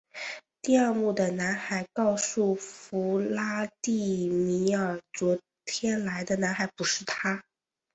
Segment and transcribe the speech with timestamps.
[0.63, 7.43] 第二幕的男孩告诉弗拉第米尔昨天来的男孩不是他。